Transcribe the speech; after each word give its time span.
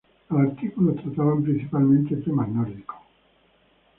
Los 0.31 0.41
artículos 0.41 0.95
trataban 0.95 1.43
principalmente 1.43 2.15
temas 2.15 2.49
nórdicos. 2.49 2.97